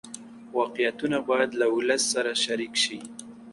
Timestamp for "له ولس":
1.59-2.03